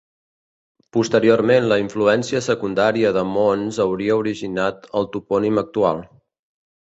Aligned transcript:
Posteriorment 0.95 1.67
la 1.71 1.77
influència 1.81 2.41
secundària 2.45 3.11
de 3.17 3.23
mons 3.35 3.79
hauria 3.85 4.17
originat 4.23 4.87
el 5.01 5.09
topònim 5.17 5.61
actual. 5.63 6.03